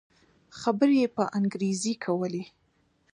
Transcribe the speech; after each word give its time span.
خبرې 0.59 0.95
يې 1.01 1.07
په 1.15 1.23
انګريزي 1.39 1.93
کولې. 2.03 2.43